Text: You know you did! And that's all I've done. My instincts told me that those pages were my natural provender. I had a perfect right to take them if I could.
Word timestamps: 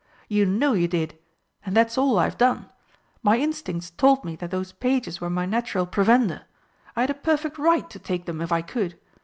You 0.27 0.47
know 0.47 0.73
you 0.73 0.87
did! 0.87 1.19
And 1.63 1.77
that's 1.77 1.95
all 1.95 2.17
I've 2.17 2.35
done. 2.39 2.67
My 3.21 3.37
instincts 3.37 3.91
told 3.91 4.25
me 4.25 4.35
that 4.37 4.49
those 4.49 4.71
pages 4.71 5.21
were 5.21 5.29
my 5.29 5.45
natural 5.45 5.85
provender. 5.85 6.41
I 6.95 7.01
had 7.01 7.11
a 7.11 7.13
perfect 7.13 7.59
right 7.59 7.87
to 7.91 7.99
take 7.99 8.25
them 8.25 8.41
if 8.41 8.51
I 8.51 8.63
could. 8.63 8.97